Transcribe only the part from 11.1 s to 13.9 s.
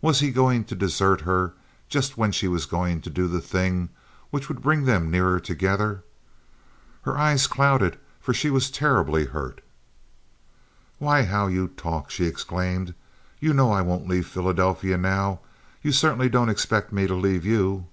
how you talk!" she exclaimed. "You know I